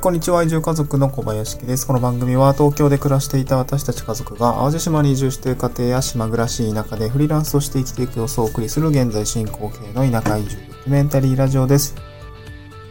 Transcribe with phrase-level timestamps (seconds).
[0.00, 0.44] こんにちは。
[0.44, 1.84] 移住家族の小林です。
[1.84, 11.96] この番組は東京で暮らしていた私たち家族が淡路島に移住している家庭や島暮らし田舎でフリーランスとして生きていく様子をお送りする現在進行形の田舎移住ドキュメンタリーラジオです。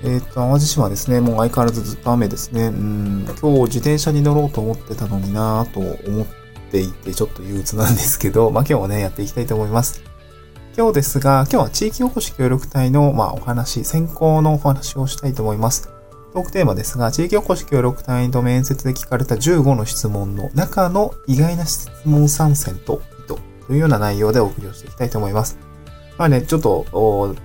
[0.03, 2.65] えっ、と、淡路島ですね、もう相変わらずずっと雨ですね。
[2.65, 6.25] うん、今日自転車に乗ろうと思ってたのになぁと思っ
[6.71, 10.03] ていて、ちょっと憂鬱なんですけど、まあ今日はね、やっていきたいと思います。
[10.75, 15.96] 今日ですが、今日は地域おこし協力隊の、まあ、お話、先行のお話をしたいと思います。
[16.37, 23.27] トークテーマですが、地域おこし協力隊員と面接で聞かれた15の質問の中の意外な質問参戦と意図
[23.65, 25.57] というような内容でお送りをしていきたいと思います。
[26.15, 27.35] まあね、ちょっと、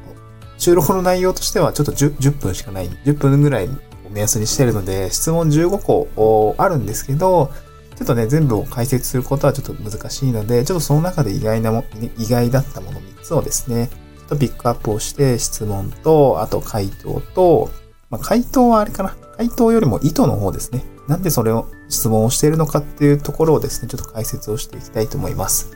[0.58, 3.70] 収録の内容としてはちょっと 10, 10分しかない、10分ぐらいを
[4.10, 5.78] 目安にしてるので、質問15
[6.14, 7.50] 個あるんですけど、
[7.96, 11.84] ちょっとね、全部を解説することはちょっと難しいので、ちょっとその中で意外なも、
[12.18, 13.88] 意外だったもの3つをですね、
[14.18, 17.70] ちょっとピックアップをして、質問と、あと回答と、
[18.12, 19.16] まあ、回答はあれかな。
[19.38, 20.84] 回答よりも意図の方ですね。
[21.08, 25.72] なんでそれを質問をしているのかっていうところをですね、ちょっと解説をしていきたいと思います。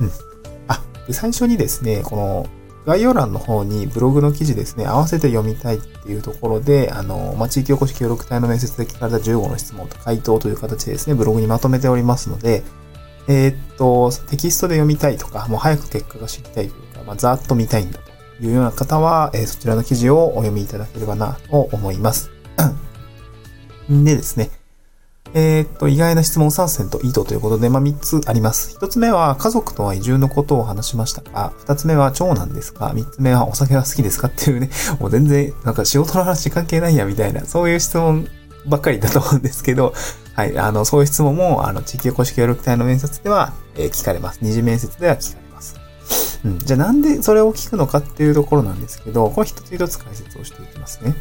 [0.00, 0.10] うん。
[0.66, 2.46] あ、で最初にですね、この
[2.86, 12.62] 概要欄の方にブログの記事ですね、合わせて読みたいっていうところで、あの、まあ、地域おこし協力隊の面接で聞かれた15の質問と回答という形でですね、ブログにまとめておりますので、
[13.28, 17.98] えー、っと、テキストで読みたいとか、もう早く結果が知りたいというか、まあ、ざーっと見たいんだ
[18.40, 22.30] いうような方は、え、そちらの記事をお読みいただければなと思います。
[23.88, 24.50] でですね、
[25.34, 28.78] えー、っと、意外な質問参戦と意図ということで、まあ、3つあります。
[28.78, 38.28] 1つ目は、家族とは移住のことを話しましたが、2つ目は、長男ですか ?3 つ目は、お酒は好きですかっていうね、 もう全然、なんか仕事の話関係ないや、みたいな、そういう質問
[38.66, 39.92] ばっかりだと思うんですけど、
[40.34, 44.38] はい、あの、そういう質問も、あの、地域おこし協力隊の面接では、えー、聞かれます。
[44.40, 45.43] 二次面接では聞かれます。
[46.44, 46.58] うん。
[46.58, 51.14] じゃあなんでそれを聞くのかっていうところなんですけど、これ一つ一つ解説をしていきますね。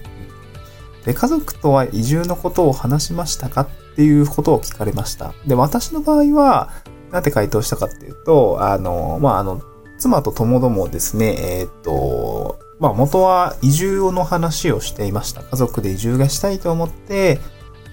[1.05, 5.33] で、家族とは移住のことを話しましたかっていうことを聞かれました。
[5.45, 6.69] で、私の場合は、
[7.11, 9.61] なんて回答したかっていうと、あの、まあ、あの、
[9.99, 15.43] 妻と友もですね、えー、っと、まあ、元は移住の話をしていました。
[15.43, 17.39] 家族で移住がしたいと思って、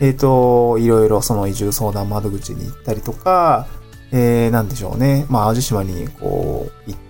[0.01, 3.67] えっ、と、いろいろその移住相談窓口に行ったりとか、
[4.13, 5.27] えー、なんでしょうね。
[5.29, 7.01] まあ、淡路島にこう、行っ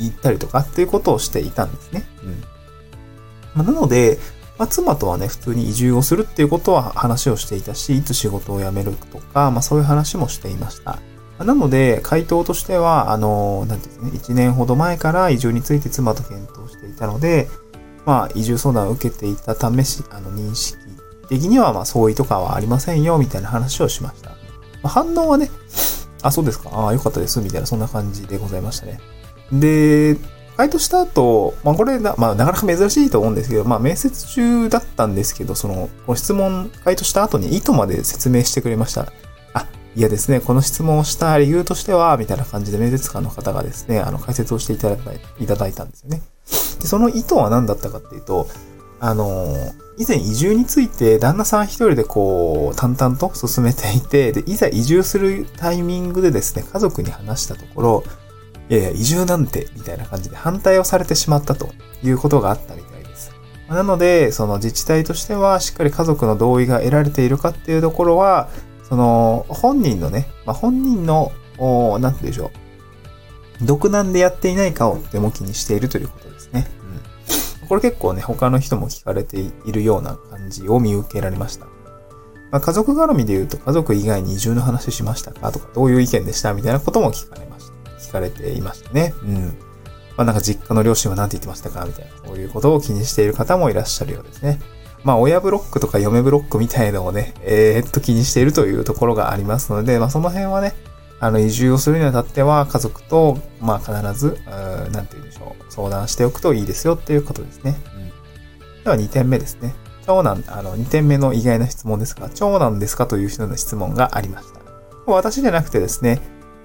[0.00, 2.04] 言ったりとかっていうことをしていたんですね。
[2.24, 2.30] うん。
[3.54, 4.18] まあ、なので、
[4.58, 10.98] まあ、妻とはね、普通に移住をするっていうことは話をしていたし、いつ仕事を辞めるとか、まあそういう話もしていました。
[11.38, 17.48] なので、回答としては、あの、なんていうんですね、1年ほど前から移住について妻と検討していたので、
[18.04, 20.78] まあ、移住相談を受けていたためし、あの、認識
[21.30, 24.30] 的には、まあ、相違とかはありませんよ、みたいな話をしました。
[24.30, 24.36] ま
[24.84, 25.50] あ、反応はね、
[26.22, 29.00] あ、そうですか、ああ、よかったです、みたいな、そんな感じでございましたね。
[29.52, 30.16] で、
[30.56, 39.10] 回答した後、まあこれな、まあなかなか珍しいと思うんですけど、まあ面接中だったんですけど、その、ご質問、回答した後に意図まで説明してくれました。
[39.54, 39.66] あ、
[39.96, 46.20] いやですね、この質問をした理由としては、みたいな感じで面接官の方がですね、あの、解説をしていただいたいただいたんですよね。
[46.80, 48.46] で、その意図は何だったかっていうと、
[49.00, 49.56] あの、
[49.96, 58.04] 以前移住について旦那さん一人でこう、淡々と進めていて、で、いざ移住するタイミングでですね、家族に話したところ、
[58.70, 61.70] いやいや、移住なんて、みたいな感じで反対をされてしまったと
[62.04, 63.32] いうことがあったみたいです。
[63.68, 68.48] なので、その自治体としては、しっかり家族の同意が得られているかっていうところは、
[68.88, 71.32] その、本人のね、まあ、本人の、
[71.98, 72.52] なんて言うでしょ
[73.62, 73.66] う。
[73.66, 76.70] 独断でやっていないかをとても気にしているということですね。
[77.60, 77.68] うん。
[77.68, 81.66] これ結構ね、他の人も聞かれているような感じを見受けられました。
[82.52, 87.49] まあ、家族絡みで言うと、家族以外に移住の話しましたかとか、どういう意見でしたみたいなことも聞かれ。
[88.10, 89.14] 聞かれていましたね。
[89.22, 89.58] うん。
[90.16, 91.84] まあなんか実家の両親は何て言ってましたか？
[91.86, 94.60] みたいな、そういうことを気にしている方もいらっしゃるようですね。
[95.04, 100.74] まあ親ブロックとか嫁ブロックみたいのをね、えー、っと気にしているというところがありますので、まあその辺はね、
[101.20, 104.38] あの移住をするにあたっては家族と、まあ必ず、
[104.90, 107.76] なんて言うんでしょう、相談しておくといいですよっていうことですね。
[107.94, 108.84] うん。
[108.84, 109.74] では2点目ですね。
[110.06, 113.06] 長男、あの、2点目の意外な質問ですが、長男ですか？
[113.06, 114.60] という人の質問がありました。
[115.06, 116.20] 私じゃなくてですね、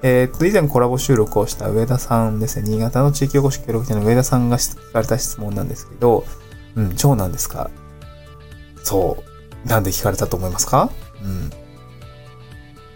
[0.07, 6.25] え、っと、以前コラボ収録をした上田さんですね、新潟の地域おこし協力隊の上田さんが聞かれた質問なんですけど、
[6.75, 7.71] うん、長男ですか？
[8.83, 9.17] そ
[9.65, 9.67] う。
[9.67, 10.91] なんで聞かれたと思いますか？
[11.23, 11.49] うん。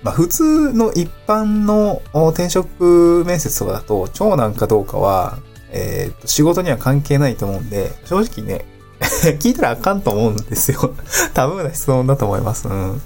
[0.03, 5.39] まあ、普通の一般の転職面接とかだと、長男かどうかは、
[5.71, 8.65] えー、っと、仕事には関係ないと思うんで、正直ね、
[9.39, 10.93] 聞いたらあかんと思うんですよ。
[11.33, 12.67] タブーな質問だと思います。
[12.67, 13.01] うん。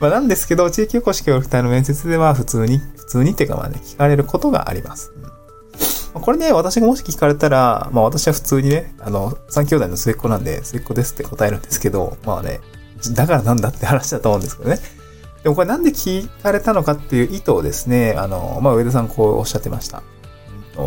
[0.00, 5.12] まあ、なんですけど、地域おこし協力隊の面接では普通に、普通にっていうかまあね、聞かれることがあります。
[6.14, 12.60] うん、これね、私がもし聞かれたら、まあ私は普通にね、あの、三兄弟の末っ子なんで、末っ子ですって答えるんですけど、まあね、
[13.12, 14.78] だからなんだって話だと思うんですけどね。
[15.42, 20.02] でもこれなんで聞かれたのかっていう意図をですね、あの、まあ、上田さんこうおっしゃってました。
[20.76, 20.84] うん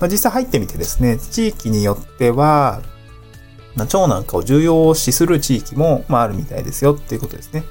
[0.00, 2.82] まあ、実際入ってみてですね、地域によっては、
[3.74, 7.64] まあ、腸なんかを重要視する地域も、まあ、あるみたいですよっていうことですね。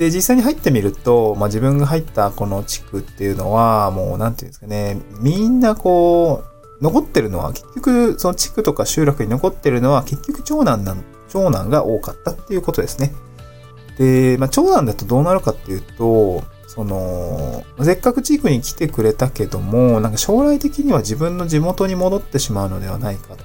[0.00, 6.42] で、実際に入ってみると、まあ、自分が入ったこの地区っていうのは、もう、なんていうんですかね、みんなこ
[6.80, 13.12] う、残ってるのは、結局、その地区とか集落に残ってるのは、結局長男なん、長男が多かったっていうことですね。
[13.98, 23.44] で、まあ、長男だとどうなるかっていうと、その、せっかく地区に来てくれたけども、なんか将来的には自分の地元に戻ってしまうのではないかと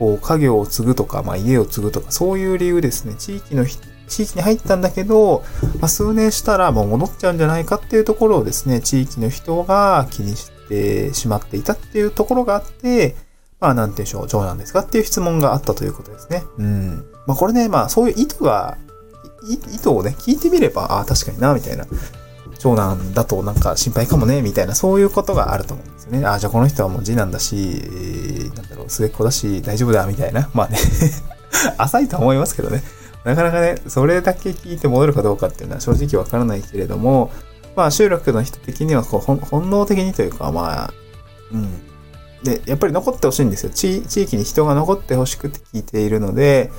[0.00, 3.14] こう、家業を継ぐとか、まあ、家を継ぐとか、そういう理由ですね。
[3.16, 5.44] 地域の人地域に入ったんだけど、
[5.80, 13.16] まあ、数年したらもう戻っちゃうんじゃないかっていうところをですね、地域の人が気にしてしまっていたっていうところがあって、
[13.60, 16.44] まあ、なんて言うんでしょう、長男ですかっていう質問があったということですね。
[16.58, 17.06] うん。
[17.26, 18.76] まあ、これね、まあ、そういう意図が、
[19.48, 21.86] 意図をね、聞いてみれば、ああ、確かにな、みたいな。
[22.58, 26.24] 長男だとなんか心配かもね、みたいな、そういうことがあると思うんですよね。
[26.24, 30.48] ああ、じゃあこの人はもう次男だし、えー、なんだろう、末っ子だし、大丈夫だ、みたいな。
[30.54, 30.78] まあね
[31.76, 32.82] 浅いと思いますけどね。
[33.24, 37.32] なかなかね、それだけ聞いて戻るかどうかっていうのは正直わからないけれども、
[37.74, 40.94] まあ集落の人的にはこう本能的にというか、まあ、
[41.52, 41.94] うん。
[42.44, 43.70] で、やっぱり残ってほしいんですよ。
[43.70, 46.70] 地域に人が残ってほしくて聞いているので、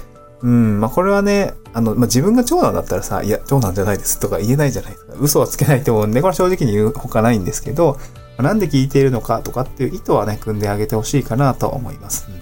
[0.41, 5.13] うん、まあこれはね、あの、まあ自分が長男だったらさ、いや、長男じゃないですとか言えないじゃないですか。
[5.19, 7.97] 嘘はつけないと思うんで、これは正直に言うほかないんですけど、
[8.37, 12.27] まあ、なんで聞いているのかとかっていう意図はね、組んであげてほしいかなと思います。
[12.29, 12.39] うん、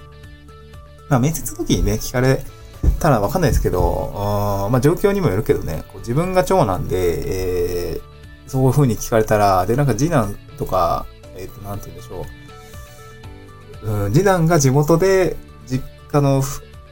[1.08, 2.44] まあ面接の時にね、聞かれ
[3.04, 11.06] たらわかんないですけど、あまあ状況にもよるけどね、こう自分が長男で、えー、そういう風に聞かれたら、で、なんか次男とか、
[11.36, 12.26] えっ、ー、と、なんて言うんでしょ
[13.84, 14.06] う。
[14.06, 15.36] うん、次男が地元で、
[15.68, 16.42] 実家の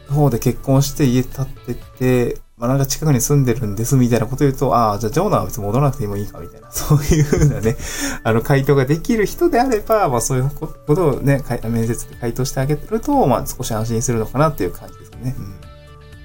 [0.09, 7.77] 方で結婚して家建ってて、まあなんか近くに住んでるんですみたいなこと言うと、ああ、じゃあ長男は別に戻らなくてもいいかみたいな、 そういうふうなね、
[8.23, 15.35] あの回答ができる人であれば、まあそういうことをね、面接で回答してあげると、まあ少し安心するのかなっていう感じですね。
[15.39, 15.70] うん。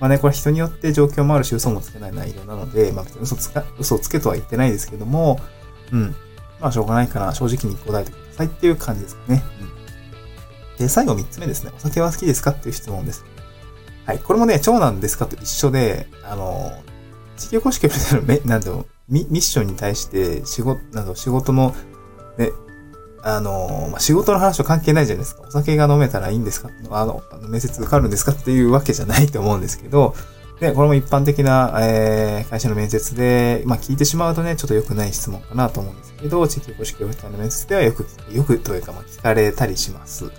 [0.01, 5.41] まあね、これ人によって状況もあるし、嘘もつけない内容なので、まあ嘘つか、嘘つけとは言ってないですけども、
[5.93, 6.15] うん。
[6.61, 9.43] まあしょうがないから正直に答えてくださいっていう感じですかね。
[9.61, 10.79] うん。
[10.79, 11.73] で、最後3つ目ですね。
[11.77, 13.25] お酒は好きですかっていう質問です。
[14.05, 14.19] はい。
[14.19, 16.73] これもね、長男ですかと一緒で、あの、
[17.37, 17.91] 地球公式よ
[18.21, 21.75] りめ、なんだろう、ミッションに対して仕事、なんだろう、仕事の、
[22.39, 22.51] ね、
[23.29, 25.43] あの、まあ、仕事の話は関係ないじゃないですか。
[25.49, 26.71] お酒が飲めたらいいんですか？
[26.91, 30.15] あの、面接受かるんですかっていうわけじゃないと思うんですけど、
[30.61, 40.31] で、これも一般的な、えー、会社の面接で、まあ、聞いてしまうとね、ちょっと良くない質問かなと思うんですけど、地域公式オフィスの面接ではよく、よくというか、まあ、聞かれたりします。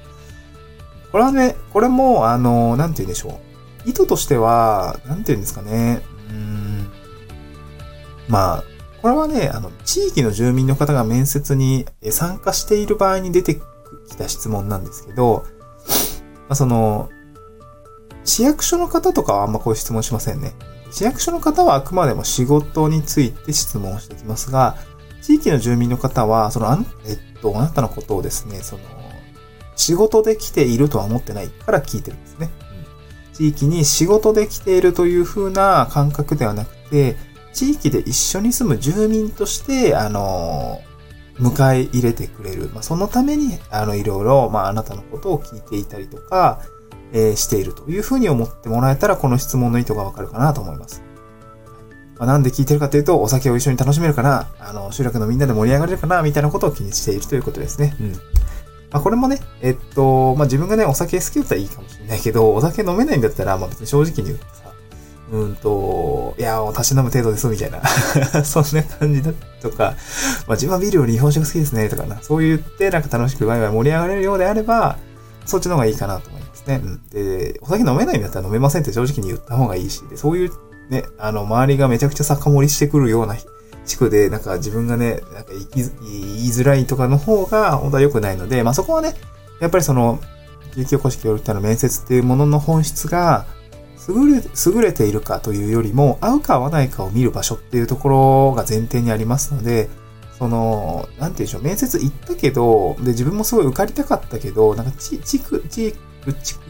[1.11, 3.41] これはね、これも、あの、なんて言うんでしょ
[3.85, 3.89] う。
[3.89, 6.01] 意図としては、なんて言うんですかね。
[6.29, 6.89] うん。
[8.29, 8.63] まあ、
[9.01, 13.61] これはね、あの、地域の住民の方が面接に参加している場合に出てき
[14.17, 15.45] た質問なんですけど、
[16.47, 17.09] まあ、その、
[18.23, 20.53] 市役所の方とかはあんまこういう質問しませんね。
[20.91, 24.77] 市役所の方はあくまでも仕事について質問してきますが、
[25.21, 28.83] 地域の住民の方は、その、あえっと、あなたのことをですね、その、
[29.75, 32.49] 仕事で来ているとは思ってないから聞いてるんですね。
[32.71, 32.77] うん
[33.37, 37.15] 地域に仕事で来ているという風な感覚ではなくて、
[37.57, 40.79] 地域で一緒に住む住民として、あの、
[41.39, 42.69] 迎え入れてくれる。
[42.71, 46.61] まあ、そのために、あの、いろいろ、まあ、あなたのことを聞いていたりとか、
[47.13, 51.01] えー、しているというふうに思ってもらえたら、この質問の意図がわかるかなと思います。
[52.19, 57.95] まあ、なんで聞いてるかというと、お酒を一緒に楽しめるかな、あの、集落のみんなで盛り上がれるかな、みたいなことを気にしているということですね。
[57.99, 58.11] うん。
[58.11, 58.19] ま
[58.99, 64.67] あ、これもね、えっと、まあ、自分がね、お酒好きだったらいいかもしれないけど、お酒飲めないんだったら、まあ、別に正直に言ってさ、
[65.31, 65.69] うんと、
[66.37, 67.81] いや、おたしなむ程度です、みたいな。
[68.45, 69.95] そんな感じだとか、
[70.47, 72.19] まあ、自分はビールより日本酒が好きですね、とかな。
[72.21, 74.97] そう言って、なんか楽しくワイワイ盛り上がれるようであれば、
[75.45, 76.81] そっちの方がいいかなと思いますね。
[76.83, 77.01] うん。
[77.09, 80.51] で、お酒飲めないんだったら飲めませんって正直に言った方がいいし、でそういう
[80.89, 83.35] ね、あの、周りがめちゃくちゃ酒盛りしてくるような
[83.85, 89.15] 地区で、なんか自分がね、なんか言い言いづらいとかの方が本当は良くないので、まあそこはね、
[89.59, 90.19] やっぱりその、
[90.75, 93.45] 有給公式よりの面接っていうものの本質が、
[94.07, 99.89] 優れ、優れているかというよりも、合うか合わないかを見る場所っていうところが前提にありますので、
[100.37, 106.61] その、なんて言うんでしょう、面接行ったけど、で、自分もすごい受かりたかったけど、なんか地、地区、地区、地区、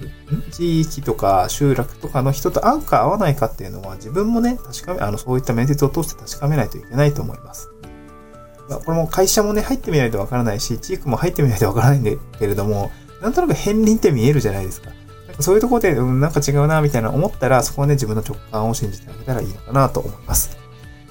[0.51, 7.70] 地域とか集落とかの人と合うか合わないかっていうのは自分もね、確かめ、あの、そういった面接を通して確かめないといけないと思います。
[8.67, 12.91] これも会社もね、入ってみないとわからないし、地域も入ってみないとわからないんだけれども、
[13.22, 14.91] なんとなく片鱗って見えるじゃないですか。
[15.39, 20.58] そういうところで、うん、なんか違うな、みたいな思ったら、そこはね、自分の直感を信じてあげたらいいのかなと思います。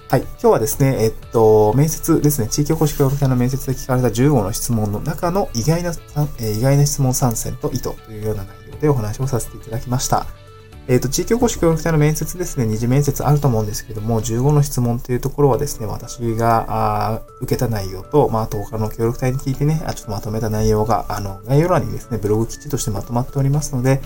[0.08, 0.22] はい。
[0.22, 5.92] 今日はですね、えっと、面接ですね、地域おこし協力隊の面接で聞かれた15の質問の中の意外な、
[6.40, 10.45] え意外な質問参戦と意図というような内容でお話をさせていただきました。
[10.88, 24.00] えっ、と、地域おこし協力隊の面接ですね、二次面接あると思うんですけども、15の質問というところはですね、私があ受けた内容と、まあ、と他の協力隊に聞いてね、あちょっとまとめた内容が、あの、概要欄にですね、ブログ記事としてまとまっておりますので、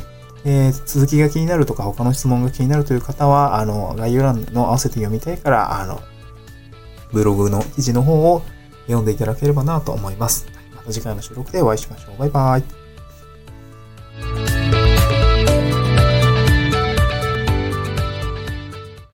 [0.44, 6.00] えー、続きが気になるとか、他の質問が気になるという方は、あの、概要欄の合わせて読みたいから、あの、
[7.12, 8.42] ブログの記事の方を
[8.86, 10.46] 読んでいただければなと思います。
[10.74, 12.18] また次回の収録でお会いしましょう。
[12.18, 12.79] バイバイ。